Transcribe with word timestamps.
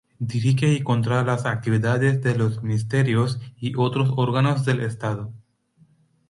Dirige 0.17 0.73
y 0.73 0.81
controla 0.81 1.21
las 1.23 1.45
actividades 1.45 2.23
de 2.23 2.35
los 2.35 2.63
ministerios 2.63 3.39
y 3.59 3.73
otros 3.77 4.11
órganos 4.15 4.65
del 4.65 4.79
Estado. 4.79 5.31